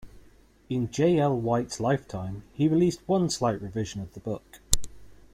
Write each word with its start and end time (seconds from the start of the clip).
In 0.67 0.89
J. 0.89 1.19
L. 1.19 1.39
White's 1.39 1.79
lifetime, 1.79 2.41
he 2.53 2.67
released 2.67 3.07
one 3.07 3.29
slight 3.29 3.61
revision 3.61 4.01
of 4.01 4.15
the 4.15 4.19
book. 4.19 4.59